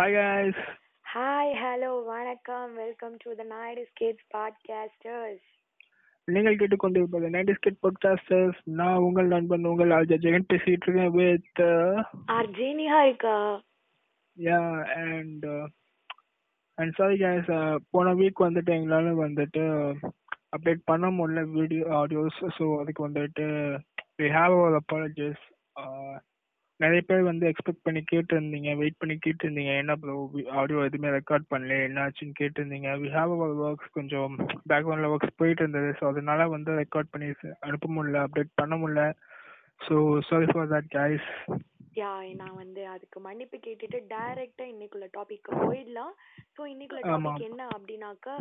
[0.00, 0.58] Hi guys.
[1.06, 2.70] Hi hello வணக்கம்.
[2.74, 5.48] Welcome to the night skates podcasters
[6.28, 11.62] நீங்கள் கேட்டுக்கொண்டிருப்பது ninety skid podcasters நான் உங்கள் நண்பன் உங்கள் அஜய் ஜெகன் பேசிட்டு இருக்கேன் with
[12.36, 13.36] RJ Niharika
[14.36, 14.62] yeah
[14.96, 15.46] and
[16.78, 19.64] and sorry guys uh, போன வீக் வந்துட்டு எங்களால வந்துட்டு
[20.52, 23.48] அப்டேட் பண்ண முடியல வீடியோ ஆடியோஸ் ஸோ அதுக்கு வந்துட்டு
[24.22, 25.44] வி ஹாவ் அவர் அப்பாலஜிஸ்
[26.80, 29.72] நிறைய பேர் வந்து எக்ஸ்பெக்ட் பண்ணி கேட்டிருந்தீங்க வெயிட் பண்ணி கேட்டிருந்தீங்க.
[29.78, 30.14] என்ன ப்ரோ
[30.50, 32.90] ஆடியோ எதுவுமே ரெக்கார்ட் பண்ணல என்னாச்சுன்னு கேட்டிருந்தீங்க.
[33.02, 34.34] வி ஹாவ் அவர் ஒர்க்ஸ் கொஞ்சம்
[34.68, 35.90] பேக்ரவுண்டில் ஒர்க்ஸ் போயிட்டு இருந்தது.
[36.00, 37.28] ஸோ அதனால வந்து ரெக்கார்ட் பண்ணி
[37.60, 39.04] அனுப்ப முடியல அப்டேட் பண்ண முடியல.
[39.88, 41.28] So sorry for that guys
[41.98, 46.12] yeah நான் வந்து அதுக்கு மன்னிப்பு கேட்டுட்டு டைரக்டா இன்னைக்குள்ள டாபிக் போயிடலாம்.
[46.56, 47.00] ஸோ இன்னைக்குள்ள.
[47.10, 48.34] டாபிக் என்ன அப்படின்னாக்கா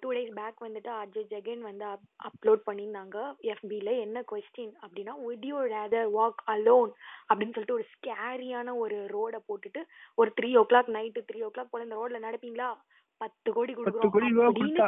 [0.00, 1.84] டூ டேஸ் பேக் வந்துட்டு அஜய் ஜெகன் வந்து
[2.28, 3.18] அப்லோட் பண்ணியிருந்தாங்க.
[3.52, 6.90] எஃபில என்ன கொஸ்டின் அப்படின்னா would you rather walk alone?
[7.28, 9.82] அப்படின்னு சொல்லிட்டு ஒரு ஸ்கேரியான ஒரு ரோட போட்டுட்டு
[10.18, 12.70] ஒரு three o'clock night three o'clock போல இந்த ரோட்ல நடப்பீங்களா?
[13.20, 14.84] பத்து கோடி கொடுக்குறோம் அப்படின்னு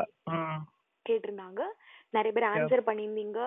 [1.07, 1.63] கேட்டிருந்தாங்க.
[2.17, 3.41] நிறைய பேர் ஆன்சர் பண்ணியிருந்தீங்க.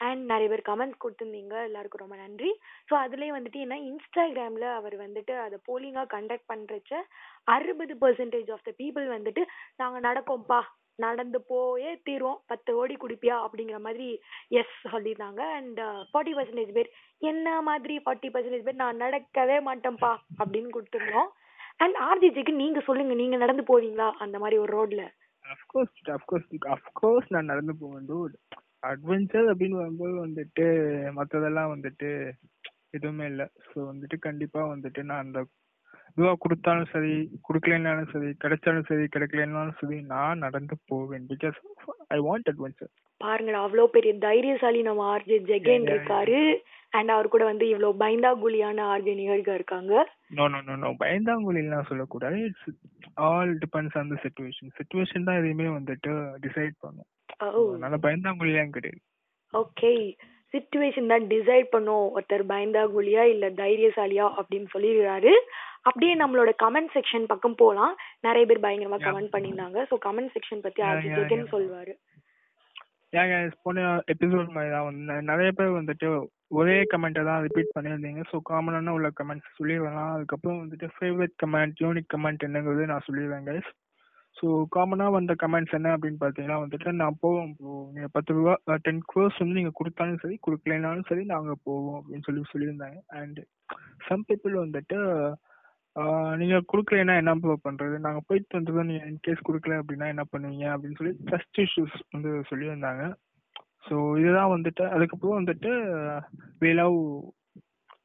[0.00, 1.54] அண்ட் நிறைய பேர் கமெண்ட்ஸ் கொடுத்துருந்தீங்க.
[1.64, 2.50] எல்லாருக்கும் ரொம்ப நன்றி.
[2.90, 6.92] ஸோ அதுலேயே வந்துட்டு என்ன இன்ஸ்டாகிராமில் அவர் வந்துட்டு அதை போலிங்காக கண்டக்ட் பண்ணுறச்ச
[7.44, 9.44] அறுபது பர்சன்டேஜ் ஆஃப் த பீப்புள் வந்துட்டு
[9.76, 10.60] நாங்கள் நடக்கோம்ப்பா.
[10.98, 12.38] நடந்து போயே தீருவோம்.
[12.46, 13.36] பத்து ஓடி குடிப்பியா?
[13.46, 14.06] அப்படிங்கிற மாதிரி
[14.60, 15.42] எஸ் சொல்லியிருந்தாங்க.
[15.58, 15.80] அண்ட்
[16.10, 16.90] ஃபார்ட்டி பர்சன்டேஜ் பேர்
[17.22, 18.82] என்ன மாதிரி ஃபார்ட்டி பர்சன்டேஜ் பேர்?
[18.84, 20.12] நான் நடக்கவே மாட்டேன்ப்பா.
[20.38, 21.28] அப்படின்னு கொடுத்துருந்தோம்.
[21.76, 24.08] அண்ட் ஆர்ஜிஜிக்கு நீங்க சொல்லுங்க நீங்க நடந்து போவீங்களா?
[24.24, 25.04] அந்த மாதிரி ஒரு ரோட்ல
[25.44, 28.36] அஃப்கோர்ஸ் அஃப்கோர்ஸ் அஃப்கோர்ஸ் நான் நடந்து போவேன் டூட்
[28.82, 30.66] அட்வென்ச்சர் அப்படின்னு வரும்போது வந்துட்டு
[31.18, 32.10] மற்றதெல்லாம் வந்துட்டு
[32.96, 33.46] எதுவுமே இல்லை.
[33.68, 35.40] ஸோ வந்துட்டு கண்டிப்பா வந்துட்டு நான் அந்த
[36.10, 37.14] இதுவா கொடுத்தாலும் சரி
[37.46, 41.26] கொடுக்கலனாலும் சரி கிடைச்சாலும் சரி கிடைக்கலனாலும் சரி நான் நடந்து போவேன்.
[41.32, 41.58] பிகாஸ்
[42.16, 46.40] ஐ வாண்ட் அட்வென்ச்சர் பாருங்கடா அவ்வளோ பெரிய தைரியசாலி நம்ம ஆர்ஜே ஜெகன் இருக்காரு.
[46.92, 49.92] அண்ட் அவர் கூட வந்து இவ்வளவு பைந்தா குழியான ஆர்ஜே நிகழ்கா இருக்காங்க.
[50.36, 52.38] நோ நோ நோ நோ பயந்தாங்குழிலாம் சொல்லக்கூடாது.
[52.48, 52.68] It's
[53.26, 56.12] all depends on the situation situation தான் எதையுமே வந்துட்டு
[56.46, 57.10] டிசைட் பண்ணும்.
[57.46, 59.00] அதனால பயந்தாங்குழிலாம் கிடையாது.
[59.54, 59.92] ஓகே
[60.54, 61.24] சிச்சுவேஷன் தான்.
[61.34, 62.06] டிசைட் பண்ணும்.
[62.16, 65.32] ஒருத்தர் பயந்தா குழியா இல்ல தைரியசாலியா அப்படின்னு சொல்லிடுறாரு
[65.88, 67.94] அப்படியே நம்மளோட கமெண்ட் செக்ஷன் பக்கம் போலாம்.
[68.26, 68.98] நிறைய பேர் பயங்கரமா.
[69.08, 69.80] கமெண்ட் பண்ணியிருந்தாங்க.
[69.90, 71.52] ஸோ கமெண்ட் செக்ஷன் பத்தி Yeah, RJ yeah, Jagan yeah.
[71.54, 71.94] சொல்வாரு
[73.12, 76.08] ஏங்க போன எபிசோட் மாதிரி தான் வந்து நிறைய பேர் வந்துட்டு
[76.60, 78.22] ஒரே கமெண்ட்டை தான் ரிப்பீட் பண்ணியிருந்தீங்க.
[78.30, 80.10] ஸோ காமனான உள்ள கமெண்ட்ஸ் சொல்லிடலாம்.
[80.16, 83.70] அதுக்கப்புறம் வந்துட்டு ஃபேவரட் கமெண்ட் யூனிக் கமெண்ட் என்னங்கிறது நான் சொல்லிடுவேன் கைஸ்
[84.38, 89.02] ஸோ காமனாக வந்த கமெண்ட்ஸ் என்ன அப்படின்னு பார்த்தீங்கன்னா வந்துட்டு நான் போவோம் ப்ரோ நீங்கள் பத்து ரூபா டென்
[89.12, 91.98] க்ரோஸ் வந்து நீங்கள் கொடுத்தாலும் சரி கொடுக்கலைனாலும் சரி நாங்கள் போவோம்.
[92.00, 92.98] அப்படின்னு சொல்லி சொல்லியிருந்தாங்க.
[93.20, 93.40] அண்ட்
[94.08, 94.98] சம் பீப்புள் வந்துட்டு
[96.40, 100.66] நீங்கள் நீங்க என்ன ப்ரோ பண்ணுறது நாங்கள் போயிட்டு வந்தது நீங்கள் இன்கேஸ் கொடுக்கல அப்படின்னா என்ன பண்ணுவீங்க?
[100.74, 103.04] அப்படின்னு சொல்லி ட்ரஸ்ட் இஷ்யூஸ் வந்து சொல்லியிருந்தாங்க.
[103.88, 105.72] ஸோ இதுதான் வந்துட்டு அதுக்கப்புறம் வந்துட்டு
[106.62, 106.98] வி லவ்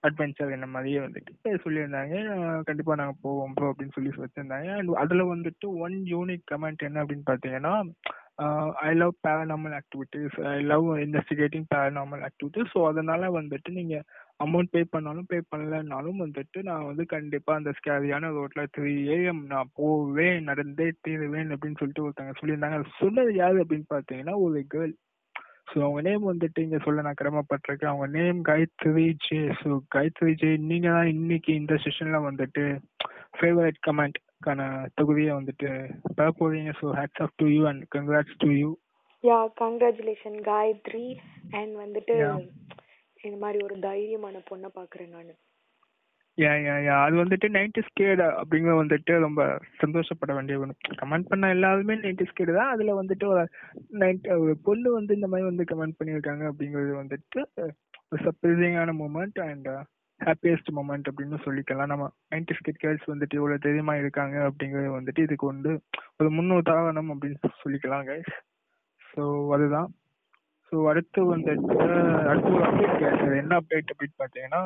[0.03, 2.15] அட்வென்ச்சர் என்ன மாதிரியே வந்துட்டு சொல்லியிருந்தாங்க.
[2.21, 7.03] கண்டிப்பாக கண்டிப்பா நாங்க போவோம் ப்ரோ அப்படின்னு சொல்லி வச்சிருந்தாங்க அண்ட் அதுல வந்துட்டு ஒன் யூனிக் கமெண்ட் என்ன
[7.03, 7.73] அப்படின்னு பார்த்தீங்கன்னா
[8.81, 13.95] I love paranormal activities I love investigating paranormal activities so அதனால வந்துட்டு நீங்க
[14.45, 19.71] அமௌண்ட் பே பண்ணாலும் பே பண்ணலனாலும் வந்துட்டு நான் வந்து கண்டிப்பா அந்த ஸ்கேரியான ரோட்ல த்ரீ ஏஎம் நான்
[19.73, 22.79] போவேன் நடந்தே தீருவேன் அப்படின்னு சொல்லிட்டு ஒருத்தங்க சொல்லியிருந்தாங்க.
[22.79, 24.93] அது சொன்னது யாரு அப்படின்னு பார்த்தீங்கன்னா ஒரு கேர்ள்
[25.71, 29.39] ஸோ அவங்க நேம் வந்துட்டு இங்க சொல்ல நான் கடமைப்பட்டிருக்கேன் அவங்க name Gayathri J.
[29.61, 32.63] So Gayathri J நீங்க தான் இன்னைக்கு இந்த செஷன்ல வந்துட்டு
[33.39, 34.61] ஃபேவரட் கமெண்ட்கான
[34.99, 35.69] தொகுதியை வந்துட்டு
[36.15, 36.73] பெற போறீங்க.
[36.81, 38.69] So hats off to you and congrats to you
[39.23, 41.05] yeah congratulation Gayathri.
[41.51, 42.17] And வந்துட்டு.
[43.19, 45.33] இந்த மாதிரி ஒரு தைரியமான பொண்ணை பாக்குறேன் நானு.
[46.37, 49.41] அது வந்துட்டு நைன்டி ஸ்கேடு அப்படிங்கிற வந்துட்டு ரொம்ப
[49.79, 52.71] சந்தோஷப்பட வேண்டிய ஒன்று கமெண்ட் பண்ண எல்லாருமே நைன்டி ஸ்கேடு தான்.
[52.73, 53.43] அதுல வந்துட்டு ஒரு
[54.03, 57.41] நைன்டி ஒரு பொண்ணு வந்து இந்த மாதிரி வந்து கமெண்ட் பண்ணியிருக்காங்க அப்படிங்கிறது வந்துட்டு
[58.11, 59.69] ஒரு சர்ப்ரைசிங்கான மூமெண்ட் அண்ட்
[60.21, 61.91] ஹாப்பியஸ்ட் மூமெண்ட் அப்படின்னு சொல்லிக்கலாம்.
[61.93, 65.71] நம்ம நைன்டி ஸ்கேட் கேர்ள்ஸ் வந்துட்டு இவ்வளவு தைரியமா இருக்காங்க அப்படிங்கிறது வந்துட்டு இதுக்கு வந்து
[66.19, 68.33] ஒரு முன்னுதாரணம் அப்படின்னு சொல்லிக்கலாம் கைஸ்
[69.11, 69.23] ஸோ
[69.55, 69.89] அதுதான்.
[70.71, 71.77] ஸோ அடுத்து வந்துட்டு
[72.29, 74.61] அடுத்து ஒரு அப்டேட் கிடைச்சது என்ன அப்டேட் அப்படின்னு பார்த்தீங்கன்னா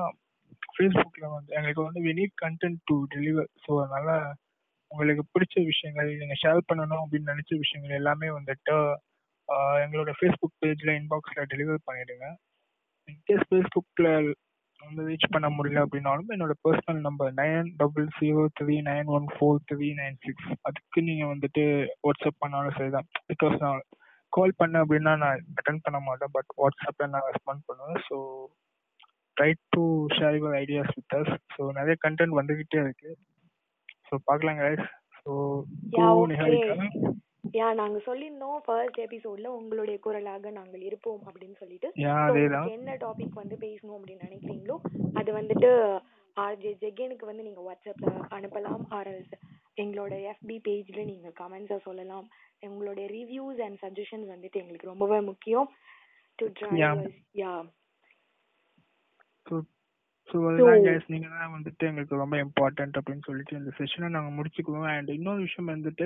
[0.73, 4.09] ஃபேஸ்புக்கில் வந்து எங்களுக்கு வந்து we need content to deliver so அதனால
[4.91, 8.75] உங்களுக்கு பிடிச்ச விஷயங்கள் நீங்கள் ஷேர் பண்ணணும் அப்படின்னு நினைச்ச விஷயங்கள் எல்லாமே வந்துட்டு
[9.49, 12.27] ஆஹ் எங்களோட ஃபேஸ்புக் பேஜில் இன்பாக்ஸில் டெலிவர் பண்ணிடுங்க.
[13.09, 14.09] இன்கேஸ் ஃபேஸ்புக்கில்
[14.81, 19.61] வந்து ரீச் பண்ண முடியல அப்படின்னாலும் என்னோட personal number nine double zero three nine one four
[19.71, 21.63] three nine six அதுக்கு நீங்கள் வந்துட்டு
[22.03, 23.07] வாட்ஸ்அப் பண்ணாலும் சரிதான்.
[23.29, 23.79] பிகாஸ் நான்
[24.33, 26.33] கால் பண்ணேன் அப்படின்னா நான் அட்டன் பண்ண மாட்டேன்.
[26.33, 28.01] பட் வாட்ஸ்அப்பில் நான் ரெஸ்பாண்ட் பண்ணுவேன்.
[28.09, 28.17] So
[29.37, 29.83] try to
[30.17, 33.11] share your ideas with us so நிறைய கண்டென்ட் வந்துகிட்டே இருக்கு.
[35.19, 35.35] So
[35.95, 36.75] ya okay Niharika
[37.53, 41.87] ya நாங்க சொல்லியிருந்தோம் ஃபர்ஸ்ட் எபிசோட்ல உங்களுடைய குரலாக நாங்கள் இருப்போம் அப்படின்னு சொல்லிட்டு.
[41.89, 44.75] So, என்ன டாபிக் வந்து பேசணும் அப்படின்னு நினைக்கிறீங்களோ
[45.15, 45.69] அது வந்துட்டு
[46.37, 48.83] ஆர்ஜே ஜெகனுக்கு வந்து நீங்க வாட்ஸ்அப்ல அனுப்பலாம்.
[48.91, 49.35] ஆர்எல்ஸ்
[49.77, 52.25] எங்களோட எஃபி பேஜ்ல நீங்க கமெண்ட்ஸை சொல்லலாம்.
[52.67, 55.69] உங்களுடைய ரிவ்யூஸ் அண்ட் சஜஷன்ஸ் வந்துட்டு எங்களுக்கு ரொம்பவே முக்கியம்.
[56.39, 56.55] To Yeah.
[56.59, 57.53] Drivers yeah
[59.47, 59.55] so
[60.29, 64.87] so அதுதான் guys நீங்க தான் வந்துட்டு எங்களுக்கு ரொம்ப இம்பார்ட்டன்ட் அப்படின்னு சொல்லிட்டு இந்த செஷனை நாங்க முடிச்சுக்குவோம்.
[64.93, 66.05] அண்ட் இன்னொரு விஷயம் வந்துட்டு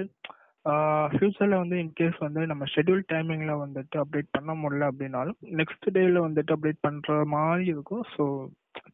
[1.13, 6.53] ஃபியூச்சர்ல வந்து இன்கேஸ் வந்து நம்ம ஷெட்யூல் டைமிங்ல வந்துட்டு அப்டேட் பண்ண முடியல அப்படின்னாலும் நெக்ஸ்ட் டேல வந்துட்டு
[6.55, 8.03] அப்டேட் பண்ற மாதிரி இருக்கும்.
[8.15, 8.23] ஸோ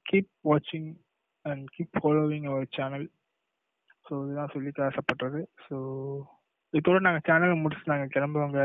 [0.10, 0.90] கீப் வாட்சிங்
[1.46, 3.08] and keep following our channel
[4.06, 5.42] so இதுதான் சொல்லி ஆசைப்படுறது.
[5.66, 5.76] ஸோ
[6.74, 8.62] இதோட நாங்கள் சேனலை முடிச்சு நாங்கள் கிளம்புவோங்க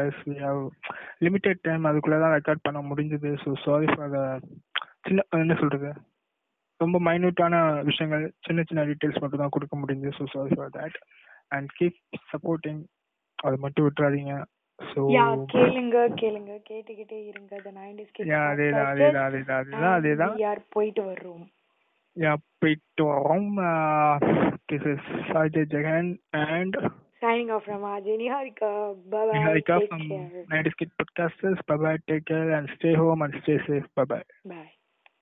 [1.27, 3.31] லிமிட்டெட் டைம் அதுக்குள்ளே தான் ரெக்கார்ட் பண்ண முடிஞ்சது.
[3.45, 4.21] ஸோ சாரி ஃபார் த
[5.05, 5.91] சின்ன என்ன சொல்றது
[6.81, 10.97] ரொம்ப மைன்யூட்டான விஷயங்கள் சின்ன சின்ன டீட்டெயில்ஸ் மட்டும் தான் கொடுக்க முடிஞ்சது so sorry for that
[11.51, 11.99] and keep
[12.33, 12.81] supporting
[13.39, 14.35] அதை மட்டும் விட்டுறாதீங்க
[14.79, 15.01] ஸோ
[15.55, 21.05] கேளுங்க கேளுங்க கேட்டுக்கிட்டே இருங்க த நைன்டிஸ் கிட்ஸ் யா அதேதான் அதேதான் அதேதான் அதேதான் அதேதான் யார் போயிட்டு
[21.11, 21.45] வர்றோம்
[22.17, 22.33] யா
[22.63, 23.51] போயிட்டு வரோம்
[24.73, 26.11] this is Ajay Jagan
[26.47, 26.79] and
[27.23, 28.69] signing off from Ajay Niharika.
[29.07, 29.35] Bye bye.
[29.35, 30.05] Niharika Take from.
[30.51, 31.61] 90 Skid Podcasters.
[31.67, 33.89] Bye bye, take care and stay home and stay safe.
[33.95, 34.25] Bye bye.
[34.47, 34.69] Bye.